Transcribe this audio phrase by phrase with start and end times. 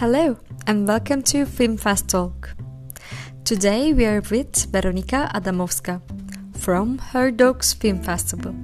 [0.00, 0.36] Hello
[0.68, 2.54] and welcome to Film Fast Talk.
[3.44, 6.00] Today we are with Weronika Adamowska
[6.56, 8.54] from Her Docs Film Festival.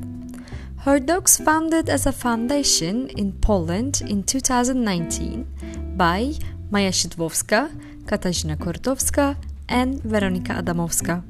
[0.82, 6.34] Her Docs founded as a foundation in Poland in 2019 by
[6.70, 7.68] Maja Szydłowska,
[8.06, 9.34] Katarzyna Kortowska
[9.68, 11.24] and Weronika Adamowska.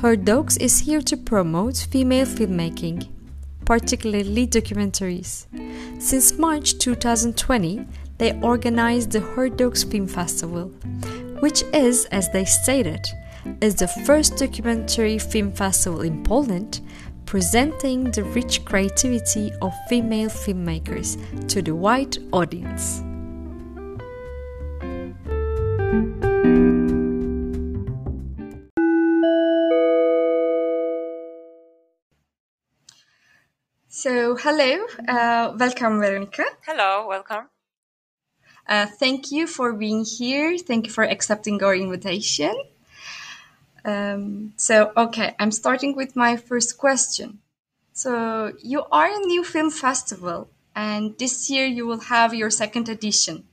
[0.00, 3.06] Her Docs is here to promote female filmmaking,
[3.66, 5.46] particularly documentaries.
[5.98, 7.86] Since March 2020,
[8.18, 10.68] they organized the Her Docs Film Festival,
[11.40, 13.06] which is, as they stated,
[13.60, 16.80] is the first documentary film festival in Poland
[17.26, 21.16] presenting the rich creativity of female filmmakers
[21.48, 23.02] to the wide audience.
[33.88, 36.44] So, hello, uh, welcome, Veronica.
[36.64, 37.48] Hello, welcome.
[38.68, 40.58] Uh, thank you for being here.
[40.58, 42.54] Thank you for accepting our invitation.
[43.84, 47.38] Um, so, okay, I'm starting with my first question.
[47.92, 52.88] So, you are a new film festival, and this year you will have your second
[52.88, 53.44] edition.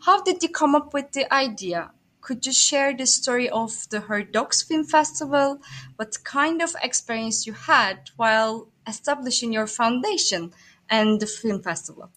[0.00, 1.90] How did you come up with the idea?
[2.20, 5.60] Could you share the story of the Her Docs Film Festival?
[5.96, 10.52] What kind of experience you had while establishing your foundation
[10.90, 12.10] and the film festival?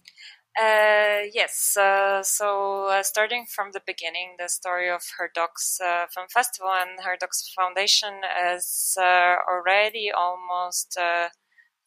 [0.58, 6.06] Uh, yes, uh, so uh, starting from the beginning, the story of Her Docs uh,
[6.12, 8.22] Film Festival and Her Docs Foundation
[8.54, 10.96] is uh, already almost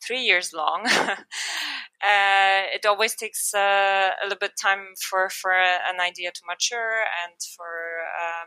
[0.06, 0.84] three years long.
[2.04, 7.68] it always takes a little bit time for, for an idea to mature and for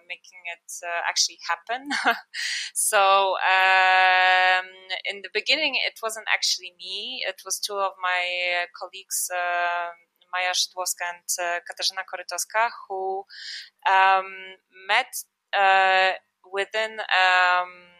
[0.08, 1.88] making it actually happen.
[2.74, 4.66] so um,
[5.10, 9.30] in the beginning, it wasn't actually me; it was two of my colleagues.
[9.32, 9.94] Um,
[10.32, 11.36] Maja Szydłowska and
[11.68, 13.26] Katarzyna Korytowska, who
[13.86, 14.56] um,
[14.88, 16.12] met uh,
[16.54, 17.91] within um,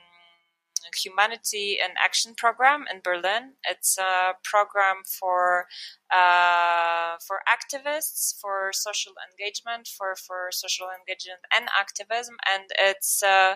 [1.05, 3.55] Humanity in Action program in Berlin.
[3.69, 5.67] It's a program for
[6.13, 13.55] uh, for activists, for social engagement, for, for social engagement and activism, and it's uh,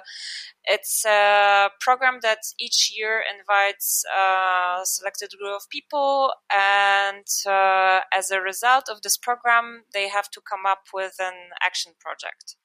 [0.65, 8.31] it's a program that each year invites a selected group of people, and uh, as
[8.31, 12.57] a result of this program, they have to come up with an action project.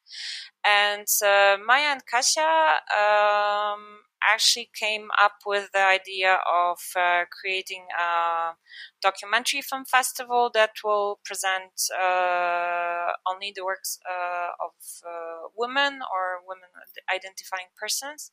[0.65, 7.85] And uh, Maya and Kasia um, actually came up with the idea of uh, creating
[7.99, 8.53] a
[9.01, 14.73] documentary film festival that will present uh, only the works uh, of
[15.05, 16.69] uh, women or women
[17.13, 18.31] identifying persons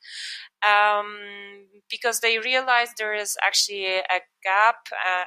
[0.66, 5.24] um, because they realized there is actually a gap uh,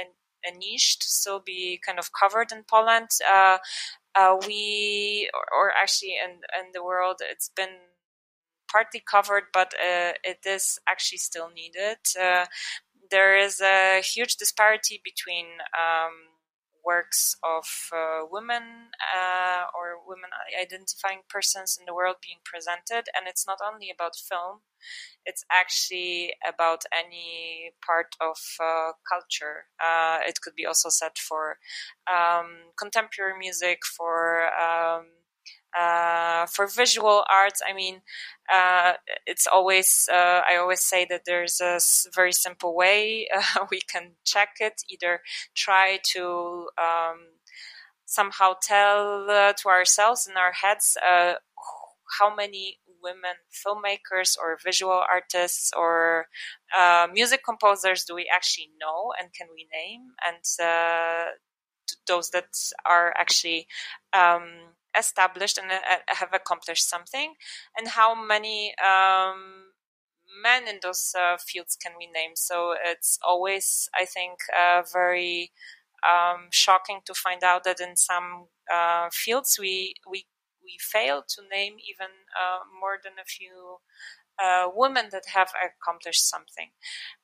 [0.00, 3.08] a, a, niche to still be kind of covered in Poland.
[3.26, 3.58] Uh,
[4.46, 7.76] we, or, or actually in, in the world, it's been
[8.74, 11.98] partly covered, but uh, it is actually still needed.
[12.20, 12.46] Uh,
[13.10, 15.46] there is a huge disparity between
[15.84, 16.14] um,
[16.84, 18.64] works of uh, women
[19.16, 20.30] uh, or women
[20.60, 23.08] identifying persons in the world being presented.
[23.16, 24.60] And it's not only about film,
[25.24, 29.66] it's actually about any part of uh, culture.
[29.82, 31.56] Uh, it could be also said for
[32.10, 35.06] um, contemporary music, for um,
[35.78, 38.02] uh, for visual arts, I mean,
[38.52, 38.94] uh,
[39.26, 41.80] it's always, uh, I always say that there's a
[42.14, 44.82] very simple way uh, we can check it.
[44.88, 45.20] Either
[45.54, 47.18] try to um,
[48.06, 50.96] somehow tell uh, to ourselves in our heads
[52.20, 56.26] how many women filmmakers or visual artists or
[57.12, 60.42] music composers do we actually know and can we name and
[62.06, 62.48] those that
[62.86, 63.66] are actually
[64.12, 64.44] um,
[64.98, 67.34] established and uh, have accomplished something,
[67.76, 69.72] and how many um,
[70.42, 72.32] men in those uh, fields can we name?
[72.34, 75.52] So it's always, I think, uh, very
[76.02, 80.26] um, shocking to find out that in some uh, fields we we
[80.62, 83.78] we fail to name even uh, more than a few
[84.42, 86.70] uh, women that have accomplished something.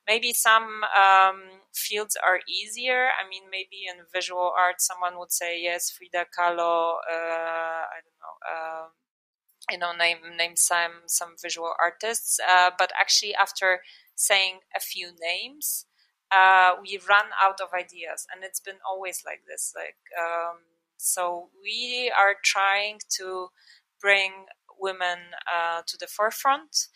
[0.07, 3.09] Maybe some um, fields are easier.
[3.09, 6.95] I mean, maybe in visual art, someone would say yes, Frida Kahlo.
[7.09, 8.35] Uh, I don't know.
[8.49, 8.87] Uh,
[9.71, 12.39] you know, name name some some visual artists.
[12.39, 13.81] Uh, but actually, after
[14.15, 15.85] saying a few names,
[16.35, 19.73] uh, we run out of ideas, and it's been always like this.
[19.75, 20.57] Like, um,
[20.97, 23.49] so we are trying to
[24.01, 24.45] bring
[24.81, 25.19] women
[25.53, 26.87] uh, to the forefront.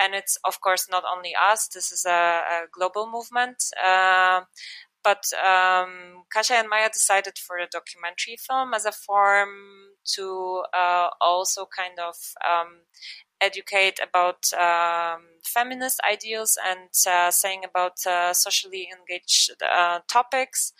[0.00, 3.64] And it's, of course, not only us, this is a, a global movement.
[3.84, 4.42] Uh,
[5.04, 9.48] but um, Kasia and Maya decided for a documentary film as a form
[10.14, 12.14] to uh, also kind of
[12.48, 12.82] um,
[13.40, 20.72] educate about um, feminist ideals and uh, saying about uh, socially engaged uh, topics,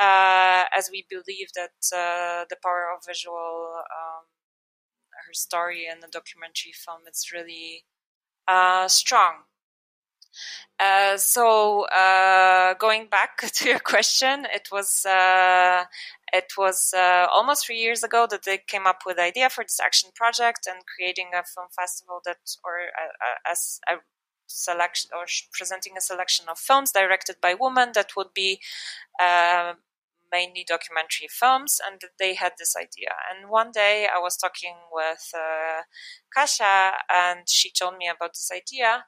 [0.00, 4.24] uh, as we believe that uh, the power of visual, um,
[5.32, 7.00] her story in the documentary film.
[7.06, 7.84] It's really
[8.88, 9.44] strong.
[10.80, 15.84] Uh, so uh, going back to your question, it was uh,
[16.32, 19.64] it was uh, almost three years ago that they came up with the idea for
[19.64, 23.98] this action project and creating a film festival that, or a, a, a
[24.46, 28.60] selection, or presenting a selection of films directed by women that would be
[29.20, 29.74] uh,
[30.32, 33.12] mainly documentary films, and they had this idea.
[33.30, 35.82] And one day I was talking with uh,
[36.34, 39.04] Kasia, and she told me about this idea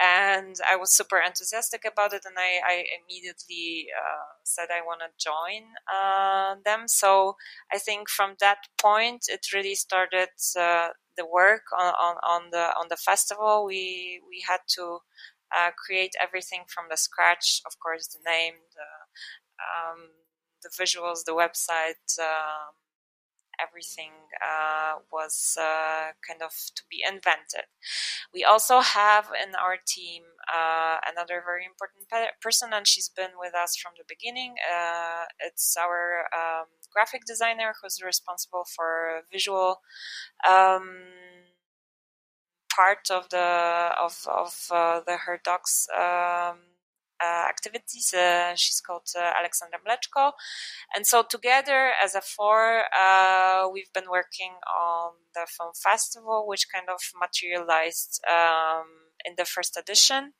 [0.00, 5.00] and I was super enthusiastic about it, and I, I immediately uh, said I want
[5.02, 6.88] to join uh, them.
[6.88, 7.36] So
[7.72, 12.74] I think from that point, it really started uh, the work on, on, on, the
[12.78, 13.64] on the festival.
[13.66, 14.98] We we had to
[15.56, 17.60] uh, create everything from the scratch.
[17.64, 18.88] Of course, the name, the
[19.62, 20.10] um,
[20.64, 22.18] the visuals, the website.
[22.18, 22.74] Um,
[23.60, 24.12] everything
[24.42, 27.66] uh, was uh, kind of to be invented.
[28.32, 30.22] We also have in our team
[30.52, 34.54] uh, another very important pe- person, and she's been with us from the beginning.
[34.58, 39.80] Uh, it's our um, graphic designer who's responsible for visual.
[40.48, 41.04] Um,
[42.74, 46.58] part of the of of uh, the her docs um,
[47.48, 48.12] activities.
[48.14, 50.32] Uh, she's called uh, Alexandra Mleczko.
[50.94, 52.82] And so together as a four,
[53.72, 58.86] we've been working on the film festival, which kind of materialized um,
[59.24, 60.32] in the first edition,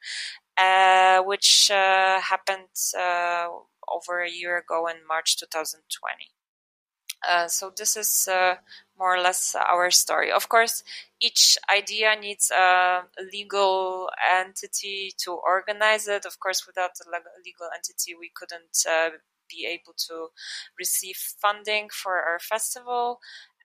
[1.27, 2.69] which happened
[3.93, 6.35] over a year ago in March 2020.
[7.27, 8.57] Uh, so this is uh,
[8.99, 10.31] more or less our story.
[10.31, 10.83] Of course,
[11.21, 13.03] each idea needs a
[13.33, 16.25] legal entity to organize it.
[16.25, 17.11] Of course, without a
[17.45, 19.11] legal entity, we couldn't uh,
[19.49, 20.29] be able to
[20.79, 23.21] receive funding for our festival.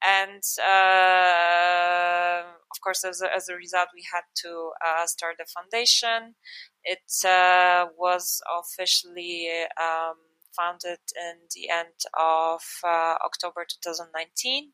[0.05, 5.45] And uh, of course, as a, as a, result, we had to uh, start a
[5.45, 6.35] foundation.
[6.83, 10.15] It uh, was officially um,
[10.59, 14.71] founded in the end of uh, October 2019.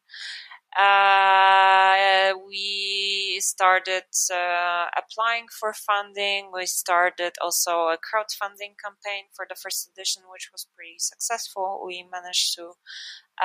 [0.77, 4.03] Uh, we started
[4.33, 6.49] uh, applying for funding.
[6.51, 11.83] We started also a crowdfunding campaign for the first edition, which was pretty successful.
[11.85, 12.73] We managed to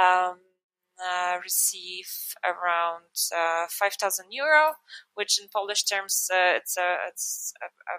[0.00, 0.38] um,
[0.98, 2.08] uh, receive
[2.44, 4.75] around uh, 5,000 euro,
[5.14, 7.96] which in Polish terms, uh, it's a it's a, a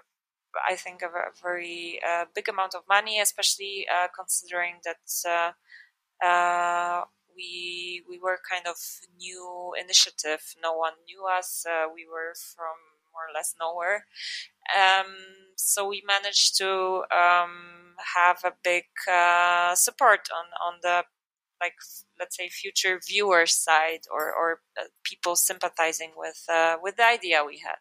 [0.68, 1.08] I think, a,
[1.42, 5.52] very uh, big amount of money, especially uh, considering that
[6.22, 7.02] uh,
[7.34, 8.76] we we were kind of
[9.18, 10.54] new initiative.
[10.62, 11.64] No one knew us.
[11.68, 12.76] Uh, we were from
[13.12, 14.06] more or less nowhere.
[14.74, 15.14] Um,
[15.56, 21.04] so we managed to um, have a big uh, support on on the
[21.60, 21.74] like
[22.18, 26.46] let's say future viewer side or or uh, people sympathizing with
[26.82, 27.78] with the idea we had.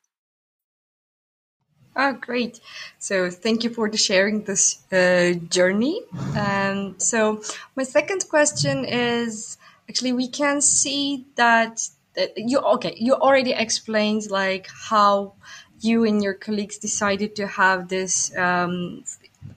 [1.96, 2.60] Oh, great.
[3.00, 6.02] So thank you for the sharing this uh, journey.
[6.36, 7.42] And um, so
[7.76, 9.58] my second question is
[9.89, 15.34] actually we can see that, that you okay you already explained like how
[15.82, 19.04] you and your colleagues decided to have this um,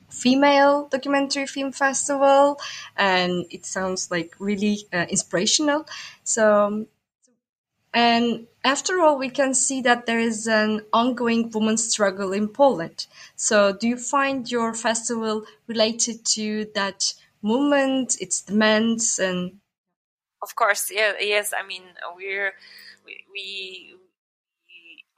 [0.08, 2.58] female documentary film festival
[2.96, 5.86] and it sounds like really uh, inspirational
[6.22, 6.86] so
[7.94, 13.06] and after all, we can see that there is an ongoing women's struggle in Poland.
[13.36, 19.60] So, do you find your festival related to that movement, its demands, and?
[20.42, 21.52] Of course, yeah, yes.
[21.56, 21.84] I mean,
[22.16, 22.54] we're
[23.04, 23.96] we, we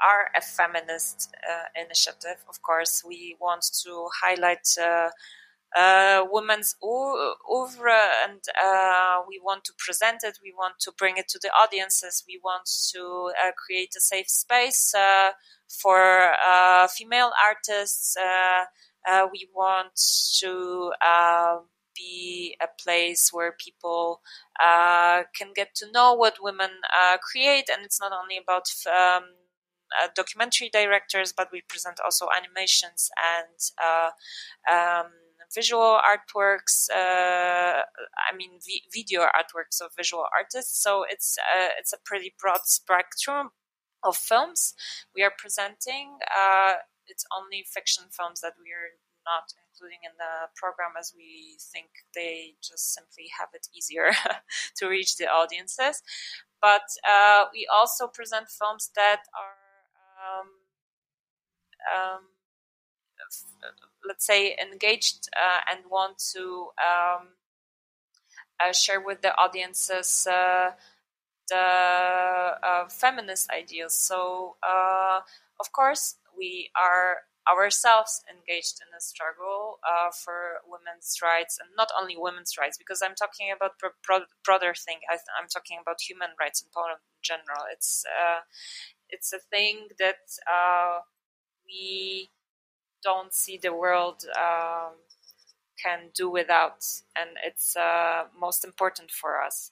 [0.04, 2.44] are a feminist uh, initiative.
[2.48, 4.66] Of course, we want to highlight.
[4.80, 5.10] Uh,
[6.30, 11.38] women's oeuvre and uh, we want to present it we want to bring it to
[11.42, 15.30] the audiences we want to uh, create a safe space uh,
[15.68, 19.92] for uh, female artists uh, we want
[20.40, 20.90] to
[21.94, 24.20] be a place where people
[24.58, 26.70] can get to know what women
[27.22, 27.70] create.
[27.72, 29.24] And it's not only about um,
[29.94, 34.10] uh, documentary directors, but we present also animations and uh,
[34.72, 35.12] um,
[35.54, 36.88] visual artworks.
[36.90, 40.82] Uh, I mean, vi- video artworks of visual artists.
[40.82, 43.50] So it's uh, it's a pretty broad spectrum
[44.02, 44.74] of films
[45.14, 46.18] we are presenting.
[46.26, 46.74] Uh,
[47.08, 48.94] it's only fiction films that we are
[49.26, 54.10] not including in the program as we think they just simply have it easier
[54.76, 56.02] to reach the audiences.
[56.62, 59.58] But uh, we also present films that are,
[60.22, 60.48] um,
[61.92, 62.22] um,
[64.06, 67.28] let's say, engaged uh, and want to um,
[68.60, 70.70] uh, share with the audiences uh,
[71.48, 73.94] the uh, feminist ideals.
[73.94, 75.20] So, uh,
[75.60, 77.18] of course, we are
[77.48, 83.00] ourselves engaged in a struggle uh, for women's rights and not only women's rights because
[83.02, 87.22] i'm talking about a broader thing I, am talking about human rights in poland in
[87.22, 88.40] general it's uh,
[89.08, 91.06] it's a thing that uh,
[91.66, 92.30] we
[93.06, 94.94] don't see the world um,
[95.82, 96.84] can do without
[97.14, 99.70] and it's uh, most important for us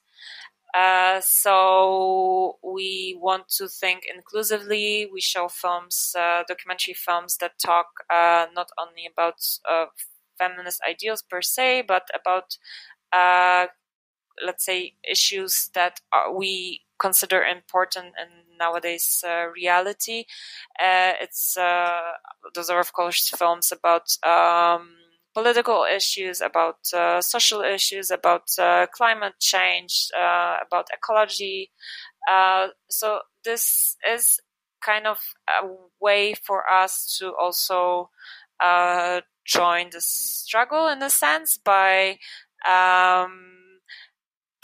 [0.75, 5.09] uh, so we want to think inclusively.
[5.11, 9.35] We show films, uh, documentary films that talk uh, not only about
[9.69, 9.85] uh,
[10.37, 12.57] feminist ideals per se, but about,
[13.13, 13.67] uh,
[14.45, 16.01] let's say, issues that
[16.33, 19.23] we consider important in nowadays
[19.53, 20.25] reality.
[20.79, 21.55] it's
[22.53, 24.17] those are of course films about.
[24.23, 24.95] Um,
[25.35, 31.71] political issues, about uh, social issues, about uh, climate change, uh, about ecology.
[32.31, 34.39] Uh, so this is
[34.83, 35.67] kind of a
[35.99, 38.09] way for us to also
[38.63, 42.17] uh, join the struggle in a sense by.
[42.67, 43.51] Um,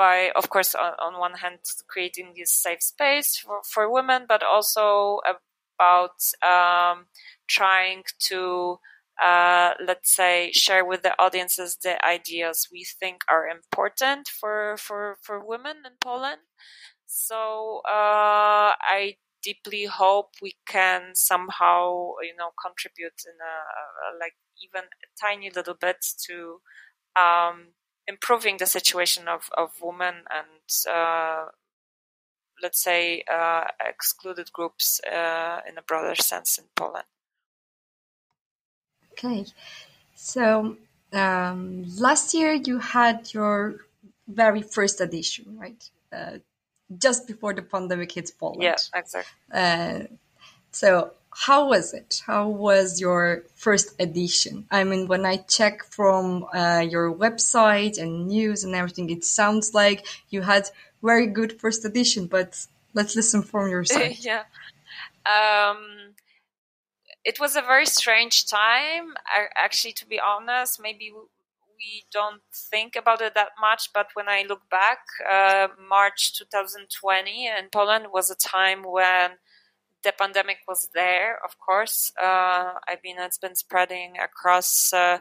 [0.01, 1.59] by, of course, on, on, one hand,
[1.93, 5.19] creating this safe space for, for women, but also
[5.75, 6.17] about
[6.53, 6.97] um,
[7.47, 8.77] trying to
[9.21, 15.17] uh, let's say, share with the audiences the ideas we think are important for for
[15.21, 16.41] for women in Poland.
[17.05, 23.55] So uh, I deeply hope we can somehow, you know, contribute in a,
[24.23, 26.61] like even a tiny little bit to
[27.19, 27.73] um,
[28.07, 30.89] improving the situation of of women and.
[30.89, 31.45] Uh,
[32.63, 37.05] let's say uh, excluded groups uh, in a broader sense in Poland.
[39.13, 39.45] Okay.
[40.15, 40.77] So
[41.13, 43.77] um, last year you had your
[44.27, 45.89] very first edition, right?
[46.11, 46.37] Uh,
[46.97, 48.63] just before the pandemic hits Poland.
[48.63, 49.33] Yeah, exactly.
[49.53, 50.03] Uh,
[50.71, 52.21] so how was it?
[52.25, 54.65] How was your first edition?
[54.69, 59.73] I mean, when I check from uh, your website and news and everything, it sounds
[59.73, 60.69] like you had
[61.01, 62.27] very good first edition.
[62.27, 64.17] But let's listen from your side.
[64.19, 64.43] yeah.
[65.25, 66.13] Um,
[67.23, 69.13] it was a very strange time.
[69.55, 74.43] Actually, to be honest, maybe we don't think about it that much, but when I
[74.47, 79.31] look back, uh, March 2020 in Poland was a time when
[80.03, 81.37] the pandemic was there.
[81.43, 85.19] Of course, uh, I mean it's been spreading across uh,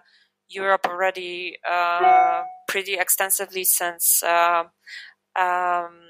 [0.49, 4.22] Europe already uh, pretty extensively since.
[4.22, 4.64] Uh,
[5.38, 6.00] um,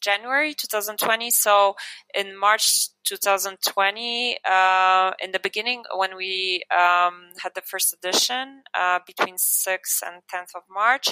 [0.00, 1.30] January 2020.
[1.30, 1.76] So
[2.14, 9.00] in March 2020, uh, in the beginning, when we um, had the first edition uh,
[9.06, 11.08] between 6th and 10th of March,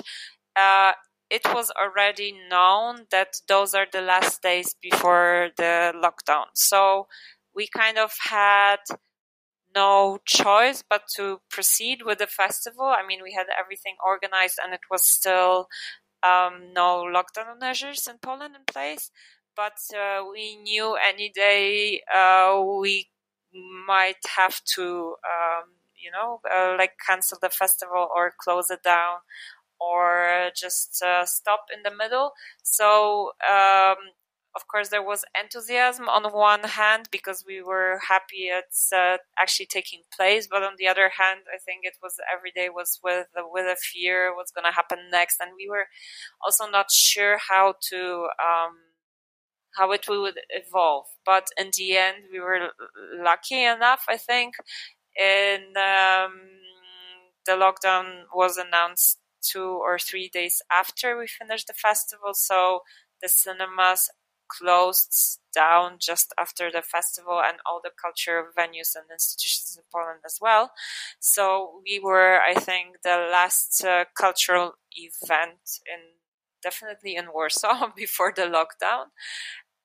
[1.31, 6.47] it was already known that those are the last days before the lockdown.
[6.55, 7.07] So
[7.55, 8.79] we kind of had
[9.75, 12.87] no choice but to proceed with the festival.
[12.87, 15.69] I mean, we had everything organized and it was still
[16.23, 19.11] um, no lockdown measures in Poland in place,
[19.55, 23.09] but uh, we knew any day uh, we
[23.87, 29.19] might have to, um, you know, uh, like cancel the festival or close it down
[29.81, 32.33] or just uh, stop in the middle.
[32.63, 33.97] So um,
[34.57, 39.67] of course, there was enthusiasm on one hand because we were happy it's uh, actually
[39.67, 43.27] taking place, but on the other hand, I think it was every day was with
[43.53, 45.87] with a fear what's going to happen next, and we were
[46.45, 48.75] also not sure how to um,
[49.77, 51.07] how it would evolve.
[51.25, 52.71] But in the end, we were
[53.23, 54.55] lucky enough, I think,
[55.19, 56.33] in um,
[57.47, 62.81] the lockdown was announced two or three days after we finished the festival, so
[63.23, 64.11] the cinemas
[64.49, 70.21] closed down just after the festival and all the cultural venues and institutions in Poland
[70.25, 70.73] as well.
[71.21, 76.01] So we were, I think, the last uh, cultural event in
[76.63, 79.07] definitely in Warsaw before the lockdown.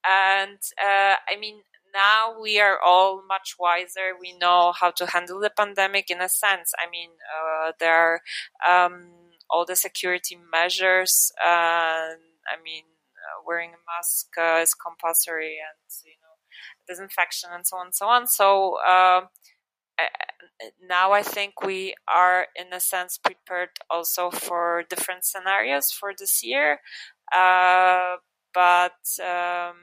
[0.06, 1.62] And uh, I mean,
[1.94, 4.18] now we are all much wiser.
[4.20, 6.74] We know how to handle the pandemic in a sense.
[6.78, 8.22] I mean, uh, there
[8.68, 9.12] are um,
[9.54, 11.32] all the security measures.
[11.42, 12.16] I
[12.64, 12.84] mean,
[13.46, 16.36] wearing a mask uh, is compulsory and you know
[16.88, 18.28] disinfection and so on and so on.
[18.28, 19.22] So uh,
[20.88, 26.44] now I think we are, in a sense, prepared also for different scenarios for this
[26.44, 26.80] year.
[27.36, 28.18] Uh,
[28.54, 29.78] but um,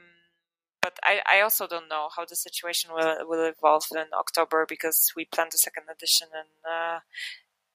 [0.81, 5.11] but I, I also don't know how the situation will will evolve in October because
[5.15, 6.99] we plan the second edition and uh,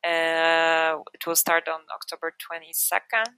[0.06, 3.34] uh, it will start on October twenty second.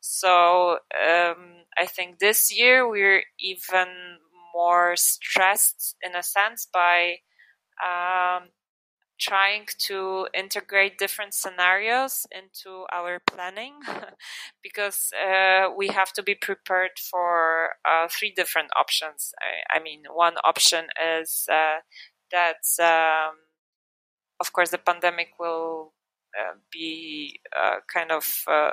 [0.00, 4.18] So um, I think this year we're even
[4.54, 7.16] more stressed in a sense by
[7.82, 8.48] um,
[9.18, 13.74] trying to integrate different scenarios into our planning
[14.62, 19.32] because uh, we have to be prepared for uh, three different options.
[19.40, 20.86] I, I, mean, one option
[21.20, 21.78] is uh,
[22.32, 23.36] that, um,
[24.40, 25.92] of course, the pandemic will
[26.70, 28.72] be uh, kind of uh,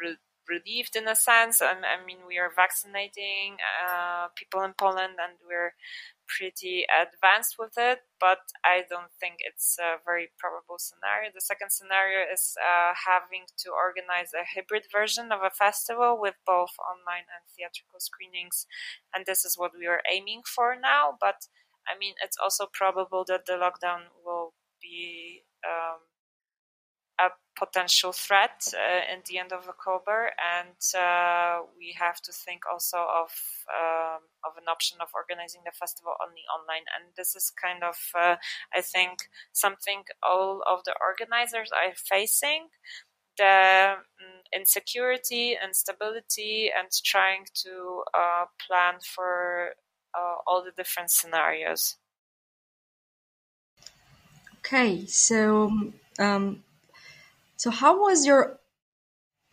[0.00, 0.16] re-
[0.48, 1.60] relieved in a sense.
[1.60, 3.56] I, I, mean, we are vaccinating
[4.36, 5.74] people in Poland and we're
[6.28, 11.32] pretty advanced with it, but I don't think it's a very probable scenario.
[11.32, 16.36] The second scenario is uh, having to organize a hybrid version of a festival with
[16.46, 18.66] both online and theatrical screenings,
[19.14, 21.16] and this is what we are aiming for now.
[21.18, 21.48] But
[21.88, 26.00] I mean, it's also probable that the lockdown will be um,
[27.18, 32.62] a potential threat uh, in the end of October, and uh, we have to think
[32.70, 33.30] also of
[33.74, 36.86] um, of an option of organizing the festival only online.
[36.94, 38.36] And this is kind of, uh,
[38.72, 42.68] I think, something all of the organizers are facing.
[43.36, 49.74] The um, insecurity and stability, and trying to uh, plan for
[50.16, 51.96] uh, all the different scenarios.
[54.68, 56.62] Okay, so um,
[57.56, 58.60] so, how was your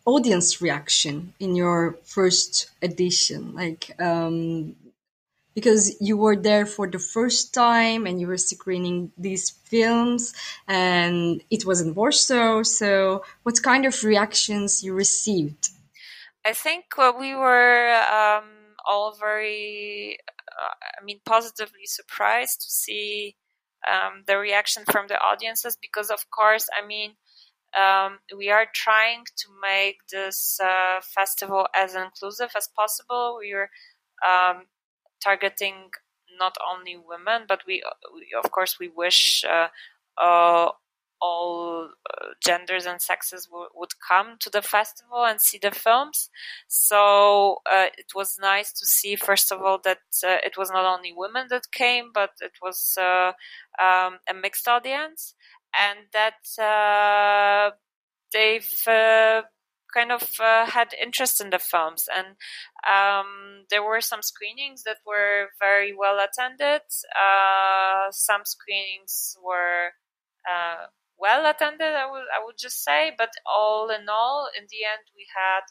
[0.06, 3.56] audience reaction in your first edition?
[3.56, 4.76] Like, um,
[5.54, 10.34] because you were there for the first time and you were screening these films,
[10.68, 12.64] and it was in Warsaw.
[12.64, 15.70] So, what kind of reactions you received?
[16.44, 20.18] I think we were um, all very,
[20.52, 23.38] uh, I mean, positively surprised to see
[23.92, 27.16] um, the reaction from the audiences because, of course, I mean
[27.76, 33.38] um, we are trying to make this uh, festival as inclusive as possible.
[33.40, 33.70] We are
[34.26, 34.64] um,
[35.22, 35.90] targeting
[36.40, 39.68] not only women, but we, we of course, we wish uh,
[40.22, 40.70] uh,
[41.22, 46.30] all uh, genders and sexes w- would come to the festival and see the films.
[46.68, 50.86] So uh, it was nice to see, first of all, that uh, it was not
[50.86, 55.34] only women that came, but it was um, a mixed audience
[55.78, 57.72] and that uh,
[58.32, 59.44] they've uh,
[59.94, 62.36] kind of uh, had interest in the films and
[62.90, 66.82] um, there were some screenings that were very well attended
[67.16, 69.92] uh, some screenings were
[70.50, 74.86] uh, well attended I would, I would just say but all in all in the
[74.86, 75.62] end we had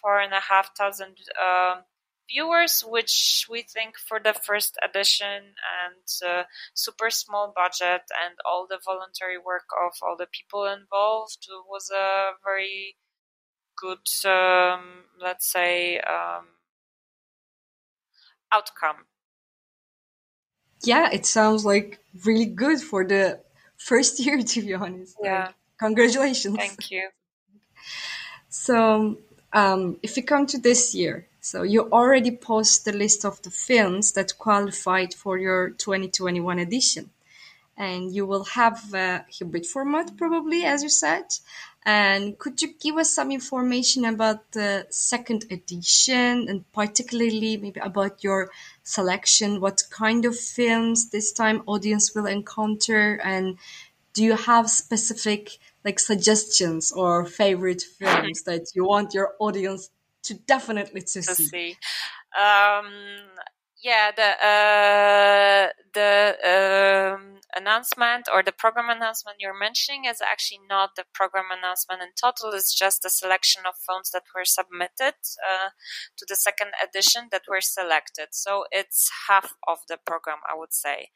[0.00, 1.82] four and a half thousand um,
[2.28, 6.42] viewers, which we think for the first edition and uh,
[6.74, 12.30] super small budget and all the voluntary work of all the people involved was a
[12.44, 12.96] very
[13.76, 16.46] good, um, let's say, um,
[18.52, 19.06] outcome.
[20.84, 23.40] Yeah, it sounds like really good for the
[23.76, 25.16] first year, to be honest.
[25.22, 25.46] Yeah.
[25.46, 26.56] Like, congratulations.
[26.56, 27.08] Thank you.
[28.48, 29.18] So,
[29.52, 33.50] um, if we come to this year, so you already post the list of the
[33.50, 37.10] films that qualified for your 2021 edition.
[37.76, 41.26] And you will have a hybrid format probably, as you said.
[41.84, 48.24] And could you give us some information about the second edition and particularly maybe about
[48.24, 48.50] your
[48.86, 49.60] selection?
[49.60, 53.20] What kind of films this time audience will encounter?
[53.22, 53.58] And
[54.14, 59.90] do you have specific like suggestions or favorite films that you want your audience
[60.24, 61.46] to definitely to, to see.
[61.46, 61.76] see.
[62.36, 62.86] Um,
[63.82, 70.90] yeah, the uh, the um, announcement or the program announcement you're mentioning is actually not
[70.96, 72.52] the program announcement in total.
[72.52, 75.70] It's just a selection of films that were submitted uh,
[76.16, 78.28] to the second edition that were selected.
[78.32, 81.10] So it's half of the program, I would say.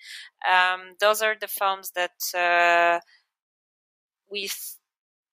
[0.48, 3.00] Um, those are the films that uh,
[4.30, 4.50] we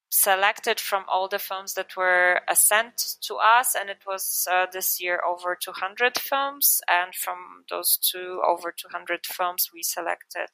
[0.09, 4.65] selected from all the films that were uh, sent to us, and it was uh,
[4.71, 6.81] this year over 200 films.
[6.89, 10.47] And from those two over 200 films, we selected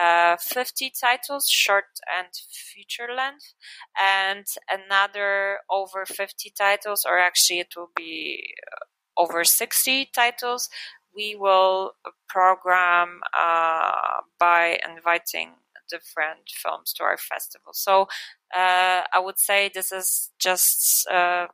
[0.00, 3.54] uh, 50 titles, short and feature length,
[4.00, 10.68] and another over 50 titles, or actually, it will be uh, over 60 titles
[11.14, 11.92] we will
[12.28, 15.50] program uh, by inviting
[15.88, 17.72] different films to our festival.
[17.72, 18.02] So
[18.54, 21.46] uh, I would say this is just uh,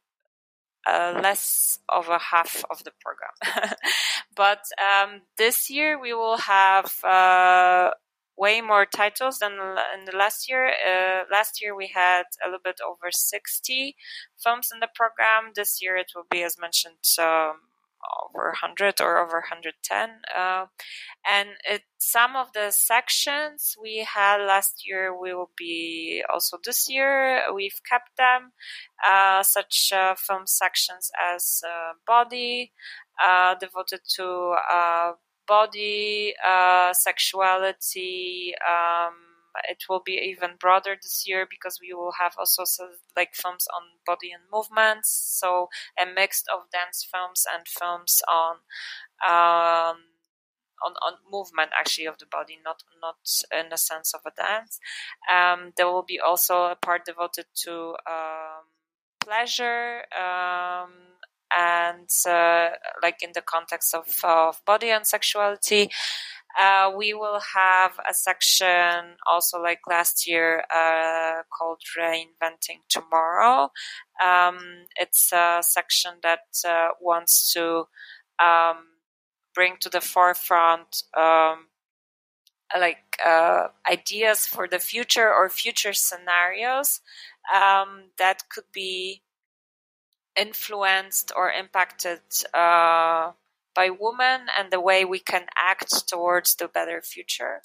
[0.86, 3.74] uh, less of a half of the program.
[4.36, 7.90] but um, this year we will have uh,
[8.36, 10.68] way more titles than in the last year.
[10.68, 13.96] Uh, last year we had a little bit over 60
[14.42, 15.52] films in the program.
[15.54, 17.69] This year it will be, as mentioned, um,
[18.24, 20.22] over 100 or over 110.
[20.36, 20.66] Uh,
[21.28, 27.42] and it, some of the sections we had last year will be also this year.
[27.54, 28.52] We've kept them,
[29.08, 32.72] uh, such uh, film sections as uh, Body,
[33.22, 35.12] uh, devoted to uh,
[35.46, 36.34] body,
[36.92, 39.29] sexuality, um,
[39.68, 42.64] it will be even broader this year because we will have also
[43.16, 45.68] like films on body and movements, so
[46.00, 48.56] a mix of dance films and films on
[49.26, 49.96] um,
[50.82, 53.16] on, on movement actually of the body, not not
[53.58, 54.78] in the sense of a dance.
[55.32, 58.64] Um, there will be also a part devoted to um,
[59.20, 60.02] pleasure.
[60.16, 60.92] Um,
[61.56, 62.70] and uh,
[63.02, 65.90] like in the context of, of body and sexuality,
[66.58, 73.70] uh, we will have a section also like last year uh, called Reinventing Tomorrow.
[74.22, 74.58] Um,
[74.96, 77.84] it's a section that uh, wants to
[78.42, 78.78] um,
[79.54, 81.66] bring to the forefront um,
[82.78, 87.00] like uh, ideas for the future or future scenarios
[87.54, 89.22] um, that could be
[90.36, 92.20] influenced or impacted
[92.54, 93.32] uh,
[93.74, 97.60] by women and the way we can act towards the better future.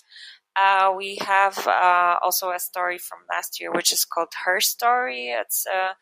[0.60, 5.28] Uh, we have uh, also a story from last year, which is called Her Story.
[5.28, 5.94] It's uh,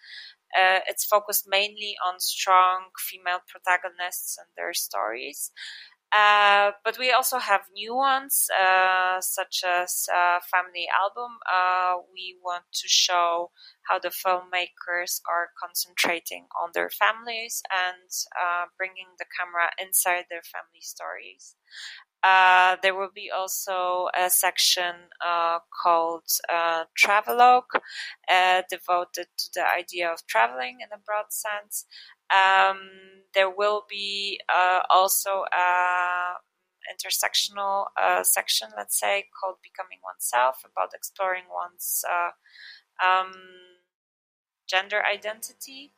[0.55, 5.51] uh it's focused mainly on strong female protagonists and their stories.
[6.15, 11.37] Uh, but we also have new ones, uh, such as uh, Family Album.
[11.51, 13.49] Uh, we want to show
[13.89, 20.43] how the filmmakers are concentrating on their families and uh, bringing the camera inside their
[20.43, 21.55] family stories.
[22.81, 25.09] There will be also a section
[25.83, 26.27] called
[26.95, 27.71] Travelogue,
[28.69, 31.85] devoted to the idea of traveling in a broad sense.
[32.31, 32.79] Um,
[33.33, 36.37] there will be uh, also a
[36.91, 42.31] intersectional uh, section, let's say, called "Becoming Oneself," about exploring one's uh,
[43.05, 43.31] um,
[44.67, 45.93] gender identity.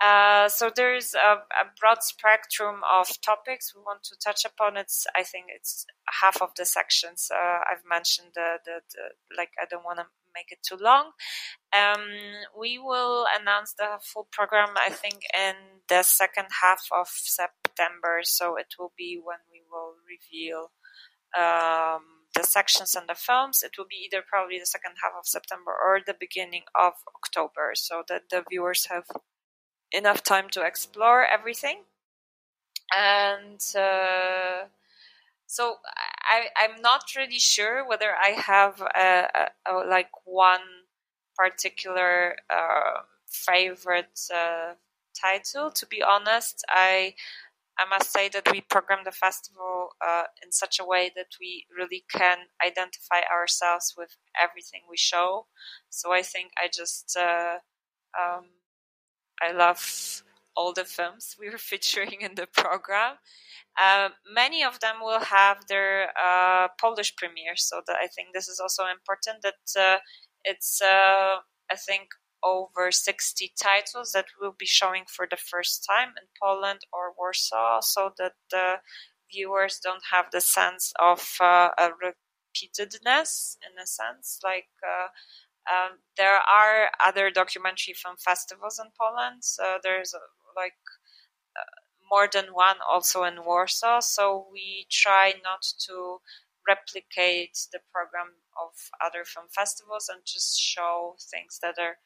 [0.00, 4.76] Uh, so there's a, a, broad spectrum of topics we want to touch upon.
[4.76, 5.86] It's I think it's
[6.20, 8.28] half of the sections uh, I've mentioned.
[8.34, 11.12] The, the, the, like I don't want to make it too long.
[11.76, 12.06] Um,
[12.58, 15.54] we will announce the full program, I think, in
[15.88, 18.20] the second half of September.
[18.22, 20.70] So it will be when we will reveal
[21.36, 22.02] um,
[22.34, 23.62] the sections and the films.
[23.62, 27.72] It will be either probably the second half of September or the beginning of October,
[27.74, 29.04] so that the viewers have
[29.92, 31.84] enough time to explore everything.
[32.94, 34.66] And uh,
[35.46, 35.76] so
[36.22, 39.28] I, I'm not really sure whether I have a,
[39.66, 40.60] a, a like one
[41.36, 44.74] particular uh, favorite uh,
[45.20, 45.70] title.
[45.70, 47.14] To be honest, I
[47.78, 51.66] I must say that we program the festival uh, in such a way that we
[51.76, 55.46] really can identify ourselves with everything we show.
[55.90, 57.58] So I think I just uh,
[58.20, 58.46] um,
[59.42, 60.22] I love
[60.56, 63.16] all the films we are featuring in the program.
[63.80, 68.48] Uh, many of them will have their uh, Polish premiere, so that I think this
[68.48, 69.42] is also important.
[69.42, 69.98] That uh,
[70.44, 71.38] it's uh,
[71.70, 72.08] I think
[72.42, 77.80] over 60 titles that will be showing for the first time in Poland or Warsaw,
[77.80, 78.76] so that the
[79.32, 84.68] viewers don't have the sense of uh, a repeatedness in a sense, like.
[85.64, 89.42] Um, there are other documentary film festivals in Poland.
[89.42, 90.14] So there's
[90.56, 90.78] like
[91.56, 94.00] uh, more than one also in Warsaw.
[94.00, 96.18] So we try not to
[96.66, 98.72] replicate the program of
[99.04, 101.98] other film festivals and just show things that are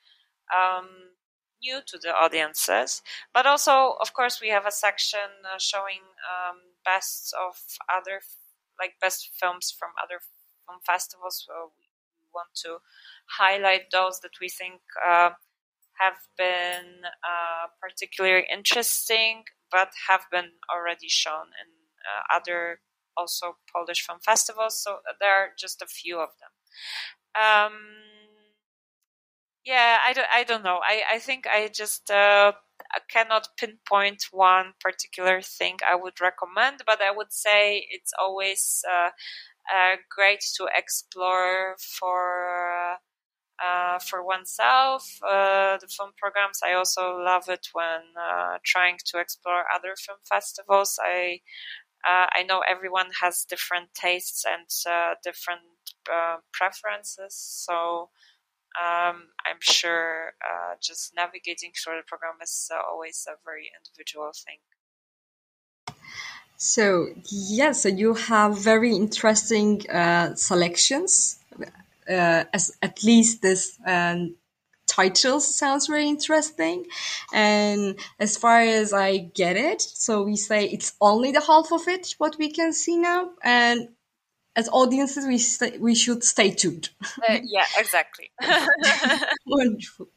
[0.55, 1.17] um,
[1.63, 3.03] new to the audiences.
[3.35, 7.57] But also, of course, we have a section uh, showing um, best of
[7.93, 8.21] other,
[8.79, 10.21] like best films from other
[10.67, 11.45] film festivals.
[11.47, 11.87] So we
[12.35, 12.79] want to
[13.39, 15.31] highlight those that we think uh,
[16.01, 21.69] have been uh, particularly interesting, but have been already shown in
[22.07, 22.81] uh, other
[23.17, 24.83] also Polish film festivals.
[24.83, 26.51] So there are just a few of them.
[27.35, 27.73] Um,
[29.65, 30.81] yeah, I don't, I don't know.
[30.83, 32.53] I, I think I just uh,
[33.11, 39.11] cannot pinpoint one particular thing I would recommend, but I would say it's always uh,
[39.75, 42.78] uh, great to explore for
[43.65, 45.19] uh, for oneself.
[45.23, 50.19] Uh, the film programs, I also love it when uh, trying to explore other film
[50.29, 50.99] festivals.
[51.03, 51.41] I
[52.09, 55.63] uh, I know everyone has different tastes and uh, different
[56.11, 58.11] uh, preferences, so
[58.81, 60.33] um, I'm sure
[60.81, 64.59] just navigating through the program is always a very individual thing.
[66.57, 69.81] So yeah, so you have very interesting
[70.37, 71.41] selections
[72.09, 74.35] uh, as at least this um,
[74.87, 76.87] title sounds very interesting.
[77.33, 81.87] And as far as I get it, so we say it's only the half of
[81.87, 83.89] it what we can see now, and
[84.57, 86.91] as audiences we we should stay tuned.
[87.29, 88.31] Uh, yeah, exactly.
[89.47, 90.09] Wonderful.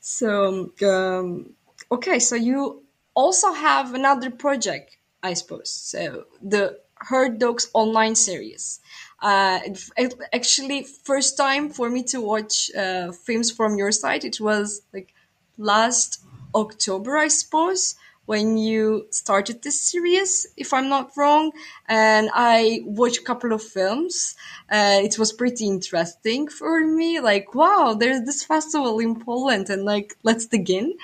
[0.00, 1.52] So um,
[1.92, 2.82] okay, so you
[3.14, 5.70] also have another project, I suppose.
[5.70, 6.78] So the
[7.10, 8.80] Her Docs online series
[9.20, 9.60] uh,
[10.32, 14.24] actually first time for me to watch uh, films from your side.
[14.24, 15.12] It was like
[15.56, 16.22] last
[16.54, 21.50] October, I suppose, when you started this series, if I'm not wrong.
[21.88, 24.36] And I watched a couple of films.
[24.70, 27.20] Uh, it was pretty interesting for me.
[27.20, 30.94] Like, wow, there's this festival in Poland, and like, let's dig in.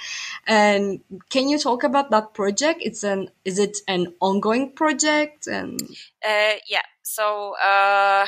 [0.47, 1.01] And
[1.31, 2.81] can you talk about that project?
[2.83, 5.47] It's an is it an ongoing project?
[5.47, 5.81] And
[6.23, 8.27] uh, yeah, so uh,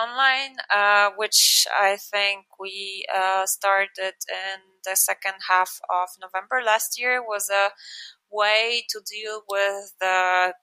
[0.00, 7.00] Online, uh, which I think we uh, started in the second half of November last
[7.00, 7.70] year, was a
[8.30, 10.54] way to deal with the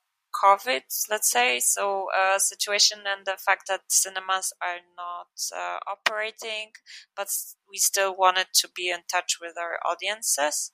[0.44, 6.72] COVID, let's say, so uh, situation and the fact that cinemas are not uh, operating,
[7.16, 7.28] but
[7.70, 10.72] we still wanted to be in touch with our audiences.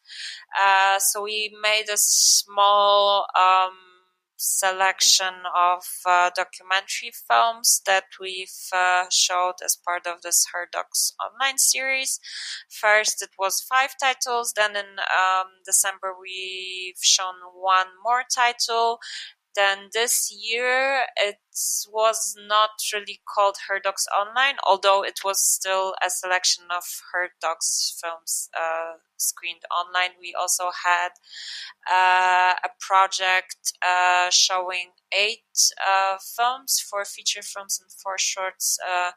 [0.62, 3.93] Uh, so we made a small um,
[4.38, 11.14] selection of uh, documentary films that we've uh, showed as part of this Her Docs
[11.24, 12.20] online series.
[12.70, 14.54] First, it was five titles.
[14.56, 19.00] Then in um, December, we've shown one more title.
[19.56, 21.38] Then this year it
[21.92, 27.30] was not really called Her Docs Online, although it was still a selection of Her
[27.40, 30.12] Docs films uh, screened online.
[30.20, 31.10] We also had
[31.92, 35.44] uh, a project uh, showing eight
[35.86, 39.12] uh, films, four feature films and four shorts uh,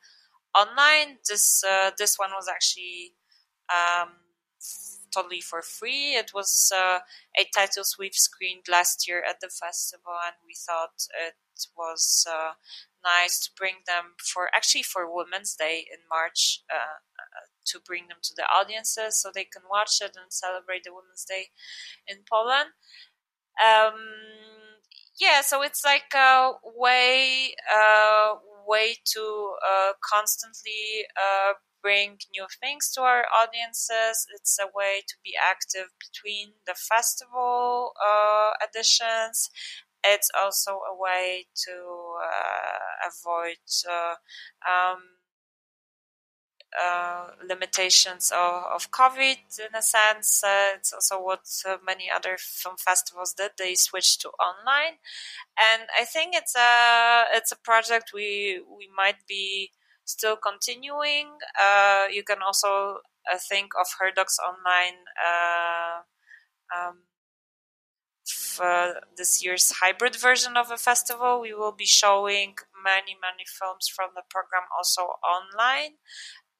[0.58, 1.18] online.
[1.28, 3.14] This uh, this one was actually.
[3.70, 4.10] Um,
[5.12, 6.14] totally for free.
[6.14, 7.00] It was uh,
[7.38, 11.34] eight titles we've screened last year at the festival, and we thought it
[11.76, 12.52] was uh,
[13.04, 18.08] nice to bring them for actually for Women's Day in March uh, uh, to bring
[18.08, 21.48] them to the audiences so they can watch it and celebrate the Women's Day
[22.06, 22.70] in Poland.
[23.62, 23.94] Um,
[25.18, 28.34] yeah, so it's like a way uh,
[28.66, 31.06] way to uh, constantly
[31.86, 34.26] bring new things to our audiences.
[34.34, 39.48] It's a way to be active between the festival uh, editions.
[40.02, 41.76] It's also a way to
[42.26, 44.16] uh, avoid uh,
[44.68, 44.98] um,
[46.76, 50.42] uh, limitations of, of, COVID in a sense.
[50.42, 53.52] Uh, it's also what uh, many other film festivals did.
[53.58, 54.98] They switched to online,
[55.56, 59.70] and I think it's a it's a project we we might be
[60.06, 61.36] still continuing.
[61.60, 62.98] Uh, you can also
[63.30, 66.00] uh, think of Her Docs Online uh,
[66.74, 67.02] um,
[68.24, 71.40] for this year's hybrid version of a festival.
[71.40, 75.96] We will be showing many, many films from the program also online.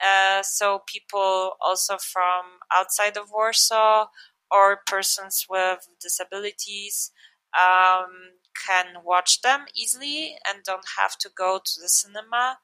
[0.05, 4.09] Uh, so people also from outside of Warsaw
[4.51, 7.11] or persons with disabilities
[7.59, 12.59] um, can watch them easily and don't have to go to the cinema.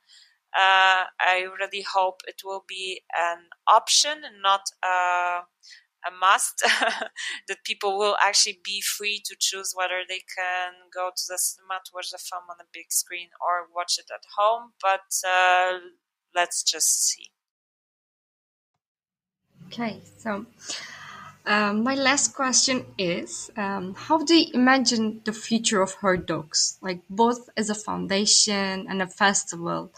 [0.54, 5.42] Uh, I really hope it will be an option, not a,
[6.06, 6.62] a must.
[7.48, 11.80] that people will actually be free to choose whether they can go to the cinema
[11.84, 14.72] to watch the film on a big screen or watch it at home.
[14.80, 15.78] But uh,
[16.34, 17.30] let's just see.
[19.68, 20.44] Okay, so
[21.46, 26.78] um, my last question is um, How do you imagine the future of Her Docs,
[26.80, 29.90] like both as a foundation and a festival?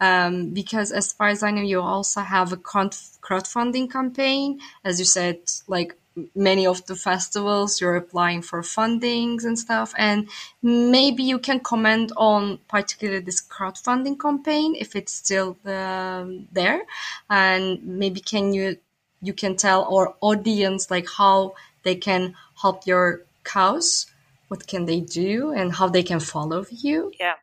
[0.00, 4.60] Um, because, as far as I know, you also have a crowdfunding campaign.
[4.84, 5.96] As you said, like
[6.34, 9.94] many of the festivals, you're applying for fundings and stuff.
[9.96, 10.28] And
[10.62, 16.82] maybe you can comment on particularly this crowdfunding campaign if it's still um, there.
[17.28, 18.76] And maybe can you
[19.22, 24.06] you can tell our audience like how they can help your cause,
[24.48, 27.12] what can they do and how they can follow you?
[27.18, 27.34] Yeah.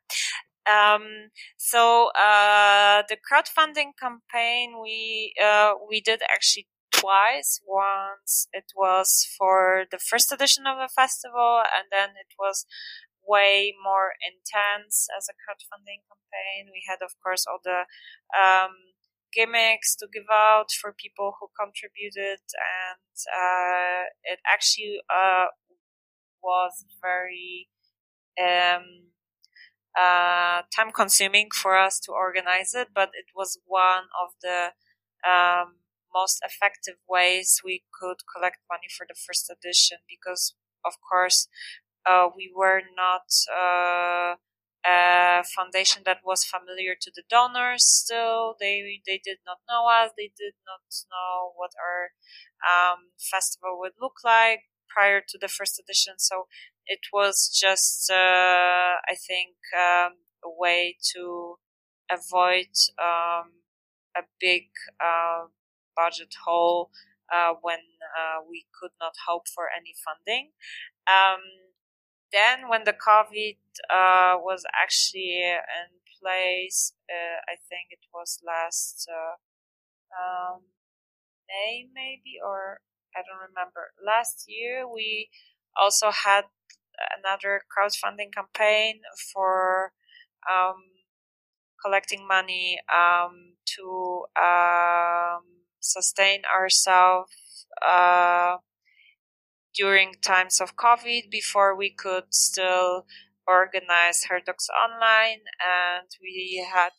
[0.67, 7.61] Um, so uh, the crowdfunding campaign we uh, we did actually twice.
[7.65, 12.65] Once it was for the first edition of the festival, and then it was
[13.27, 16.71] way more intense as a crowdfunding campaign.
[16.71, 17.85] We had, of course, all the
[18.35, 18.75] um,
[19.37, 25.47] gimmicks to give out for people who contributed, and uh, it actually uh,
[26.43, 27.69] was very
[28.41, 29.11] um,
[29.97, 34.71] uh, time consuming for us to organize it, but it was one of the
[35.27, 35.77] um,
[36.13, 41.47] most effective ways we could collect money for the first edition because, of course,
[42.09, 43.27] uh, we were not
[45.43, 48.55] foundation that was familiar to the donors still.
[48.59, 50.11] They, they did not know us.
[50.17, 52.11] They did not know what our
[52.65, 56.15] um, festival would look like prior to the first edition.
[56.17, 56.47] So
[56.85, 61.55] it was just, uh, I think, um, a way to
[62.11, 62.71] avoid
[63.01, 63.63] um,
[64.15, 64.69] a big
[65.03, 65.45] uh,
[65.95, 66.89] budget hole
[67.33, 67.79] uh, when
[68.17, 70.51] uh, we could not hope for any funding.
[72.31, 73.57] Then, when the COVID
[73.89, 75.89] uh, was actually in
[76.21, 79.07] place, uh, I think it was last
[80.11, 80.61] um,
[81.47, 82.81] May, maybe, or
[83.15, 83.93] I don't remember.
[84.05, 85.29] Last year, we
[85.79, 86.45] also had
[87.17, 89.01] another crowdfunding campaign
[89.33, 89.93] for
[90.49, 90.83] um,
[91.83, 95.43] collecting money um, to um,
[95.79, 97.31] sustain ourselves
[97.85, 98.57] uh,
[99.77, 103.05] during times of COVID before we could still
[103.47, 106.89] organize her HerDocs online and we had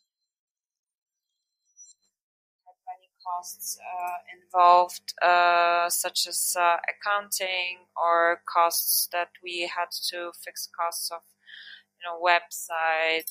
[2.86, 10.30] many costs uh, involved uh, such as uh, accounting or costs that we had to
[10.44, 11.20] fix costs of
[11.98, 13.30] you know website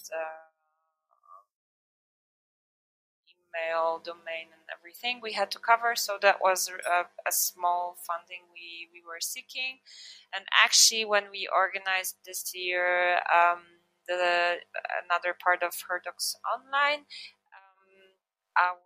[3.58, 5.96] email, domain, and everything we had to cover.
[5.96, 9.80] So that was a, a, small funding we, we were seeking.
[10.36, 13.60] And actually, when we organized this year, um,
[14.08, 14.58] the
[15.04, 17.04] another part of HerDocs Online,
[17.52, 18.16] um,
[18.58, 18.78] our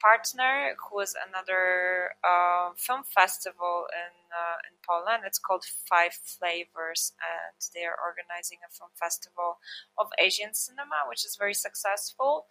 [0.00, 5.22] partner, who is another uh, film festival in uh, in Poland.
[5.26, 9.58] It's called Five Flavors, and they are organizing a film festival
[9.98, 12.46] of Asian cinema, which is very successful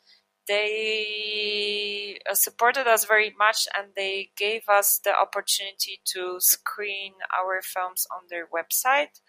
[0.48, 7.62] they uh, supported us very much and they gave us the opportunity to screen our
[7.62, 9.22] films on their website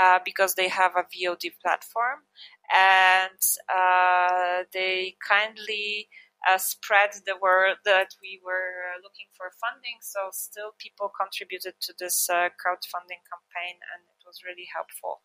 [0.00, 2.20] uh, because they have a VOD platform.
[2.72, 6.08] And uh, they kindly
[6.48, 9.98] uh, spread the word that we were looking for funding.
[10.00, 15.20] So still people contributed to this uh, crowdfunding campaign and it was really helpful.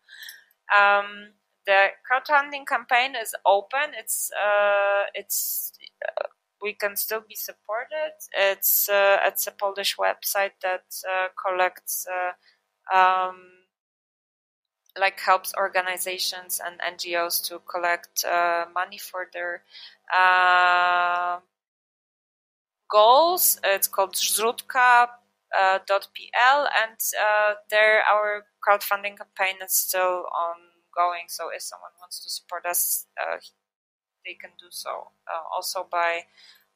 [0.74, 3.92] Um, the crowdfunding campaign is open.
[3.98, 5.72] It's uh, it's
[6.08, 6.28] uh,
[6.62, 8.12] we can still be supported.
[8.32, 13.42] It's uh, it's a Polish website that uh, collects uh, um,
[14.98, 19.62] like helps organizations and NGOs to collect uh, money for their
[22.90, 23.58] goals.
[23.64, 25.08] It's called Zrzutka.
[25.56, 26.98] Uh, .pl and
[27.70, 30.56] there our crowdfunding campaign is still on
[30.96, 31.28] going.
[31.28, 33.38] So if someone wants to support us, uh,
[34.24, 36.26] they can do so uh, also by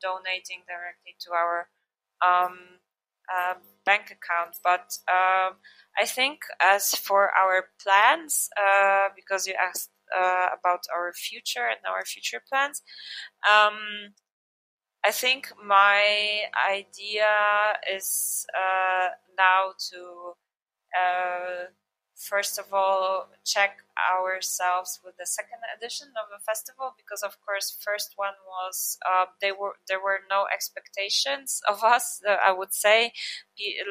[0.01, 1.69] donating directly to our
[2.25, 2.81] um,
[3.29, 3.55] uh,
[3.85, 4.59] bank account.
[4.63, 5.57] But um,
[5.99, 11.81] I think as for our plans, uh, because you asked uh, about our future and
[11.89, 12.83] our future plans,
[13.49, 14.15] um,
[15.05, 17.33] I think my idea
[17.93, 20.35] is uh, now to
[22.21, 23.79] first of all check
[24.13, 29.27] ourselves with the second edition of the festival because of course first one was uh,
[29.41, 33.13] they were there were no expectations of us uh, i would say.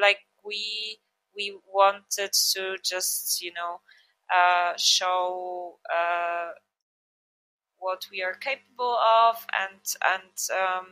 [0.00, 0.98] Like we
[1.36, 3.80] we wanted to just you know
[4.34, 6.52] uh, show uh,
[7.78, 10.86] what we are capable of and and um,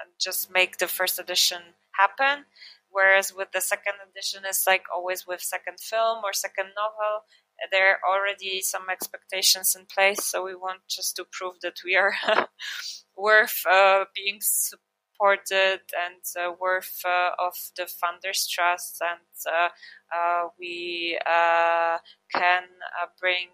[0.00, 1.62] and just make the first edition
[1.92, 2.44] happen
[2.90, 7.24] Whereas with the second edition, it's like always with second film or second novel,
[7.70, 10.24] there are already some expectations in place.
[10.24, 12.14] So we want just to prove that we are
[13.16, 19.68] worth uh, being supported and uh, worth uh, of the funders' trust, and uh,
[20.16, 21.98] uh, we uh,
[22.34, 22.62] can
[23.20, 23.48] bring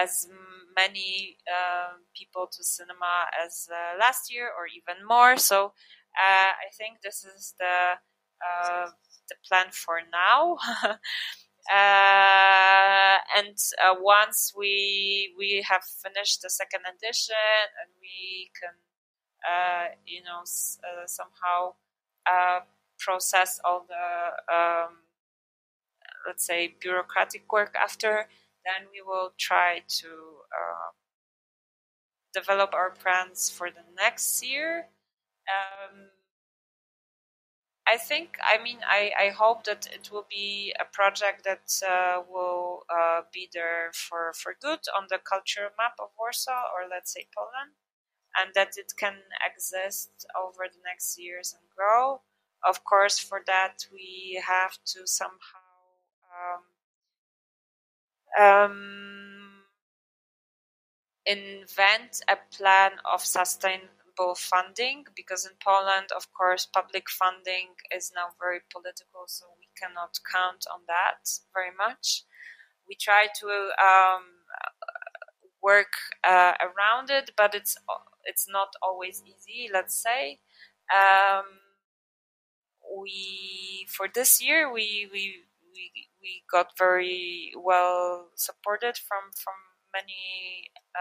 [0.00, 0.28] as
[0.76, 1.36] many
[2.16, 5.36] people to cinema as last year or even more.
[5.36, 5.72] So
[6.18, 7.98] uh, I think this is the
[8.44, 8.90] uh,
[9.28, 10.56] the plan for now.
[11.70, 17.36] Uh, and uh, once we we have finished the second edition
[17.82, 18.72] and we can
[19.44, 21.74] uh, you know uh, somehow
[22.24, 22.60] uh,
[22.98, 25.04] process all the um,
[26.26, 28.28] let's say bureaucratic work after
[28.64, 30.94] then we will try to um,
[32.32, 34.86] develop our plans for the next year
[35.48, 36.10] um,
[37.86, 42.20] I think, I mean, I, I hope that it will be a project that uh,
[42.28, 47.12] will uh, be there for, for good on the cultural map of Warsaw or let's
[47.14, 47.72] say Poland,
[48.38, 52.20] and that it can exist over the next years and grow.
[52.68, 55.68] Of course, for that, we have to somehow
[58.38, 59.64] um, um,
[61.26, 63.80] invent a plan of sustain
[64.34, 70.18] funding because in Poland, of course, public funding is now very political, so we cannot
[70.32, 71.22] count on that
[71.54, 72.24] very much.
[72.88, 73.48] We try to
[73.78, 74.24] um,
[75.62, 75.92] work
[76.24, 77.76] uh, around it, but it's
[78.24, 79.70] it's not always easy.
[79.72, 80.40] Let's say
[80.94, 81.44] um,
[83.00, 89.67] we for this year we we we we got very well supported from from
[89.98, 90.24] many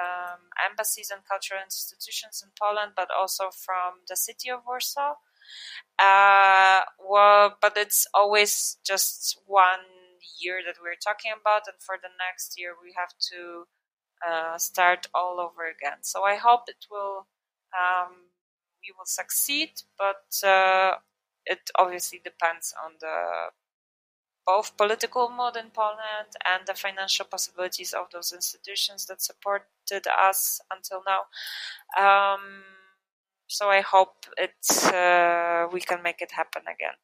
[0.01, 5.13] um, embassies and cultural institutions in Poland, but also from the city of Warsaw.
[5.99, 9.85] Uh, well, but it's always just one
[10.39, 13.41] year that we're talking about, and for the next year we have to
[14.27, 15.99] uh, start all over again.
[16.01, 17.27] So I hope it will
[17.73, 18.29] um,
[18.81, 20.95] we will succeed, but uh,
[21.45, 23.49] it obviously depends on the
[24.47, 30.61] both political mood in Poland and the financial possibilities of those institutions that supported us
[30.71, 31.21] until now.
[32.01, 32.63] Um,
[33.47, 34.55] so I hope it
[34.93, 36.97] uh, we can make it happen again.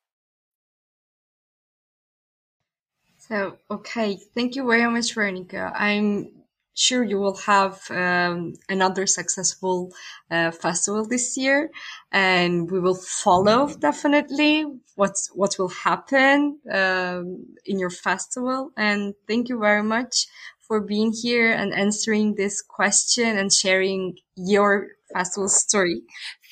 [3.17, 5.71] So okay, thank you very much, Veronica.
[5.75, 6.42] I'm
[6.73, 9.91] sure you will have um, another successful
[10.31, 11.69] uh, festival this year
[12.11, 14.65] and we will follow definitely
[14.95, 18.71] what's what will happen um, in your festival.
[18.77, 20.27] And thank you very much
[20.59, 26.01] for being here and answering this question and sharing your festival story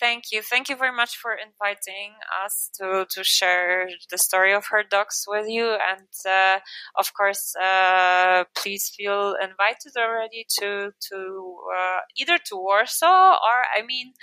[0.02, 0.42] Thank you.
[0.42, 5.26] Thank you very much for inviting us to, to share the story of Her Docs
[5.28, 5.78] with you.
[5.78, 6.58] And uh,
[6.98, 13.86] of course, uh, please feel invited already to to uh, either to Warsaw or I
[13.86, 14.14] mean,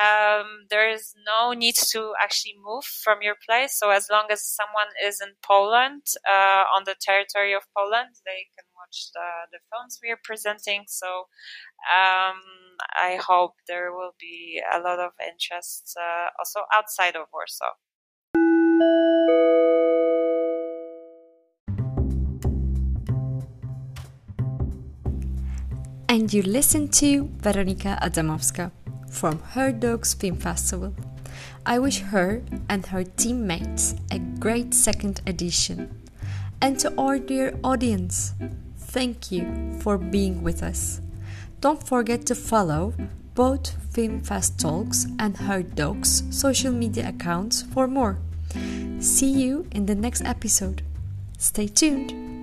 [0.00, 3.78] um, there is no need to actually move from your place.
[3.78, 8.48] So as long as someone is in Poland uh, on the territory of Poland, they
[8.56, 8.64] can
[9.14, 10.84] the, the films we are presenting.
[10.86, 11.26] So
[11.88, 12.40] um,
[12.96, 17.74] I hope there will be a lot of interest uh, also outside of Warsaw.
[26.10, 28.70] And you listen to Veronika Adamowska
[29.10, 30.94] from Her Docs Film Festival.
[31.66, 36.08] I wish her and her teammates a great second edition.
[36.62, 38.32] And to our dear audience,
[38.88, 41.00] thank you for being with us.
[41.60, 42.94] Don't forget to follow
[43.34, 48.18] both Film Fest Talks and Her Docs social media accounts for more.
[48.98, 50.82] See you in the next episode.
[51.38, 52.37] Stay tuned.